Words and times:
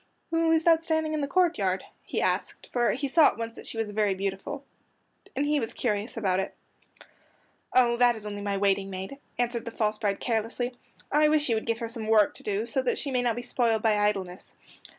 "Who 0.31 0.51
is 0.51 0.63
that 0.63 0.83
standing 0.83 1.13
in 1.13 1.21
the 1.21 1.27
courtyard?" 1.27 1.83
he 2.01 2.23
asked, 2.23 2.69
for 2.73 2.93
he 2.93 3.07
saw 3.07 3.27
at 3.27 3.37
once 3.37 3.55
that 3.55 3.67
she 3.67 3.77
was 3.77 3.91
very 3.91 4.15
beautiful, 4.15 4.65
and 5.35 5.45
he 5.45 5.59
was 5.59 5.73
curious 5.73 6.17
about 6.17 6.39
it. 6.39 6.55
"Oh, 7.71 7.97
that 7.97 8.15
is 8.15 8.25
only 8.25 8.41
my 8.41 8.57
waiting 8.57 8.89
maid," 8.89 9.19
answered 9.37 9.63
the 9.65 9.69
false 9.69 9.99
bride 9.99 10.19
carelessly. 10.19 10.73
"I 11.11 11.27
wish 11.29 11.47
you 11.49 11.55
would 11.55 11.67
give 11.67 11.77
her 11.77 11.87
some 11.87 12.07
work 12.07 12.33
to 12.33 12.41
do 12.41 12.65
so 12.65 12.81
that 12.81 12.97
she 12.97 13.11
may 13.11 13.21
not 13.21 13.35
be 13.35 13.43
spoiled 13.43 13.83
by 13.83 13.95
idleness." 13.95 14.55